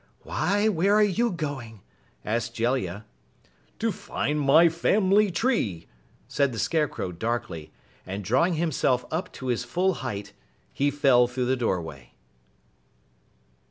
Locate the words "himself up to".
8.55-9.45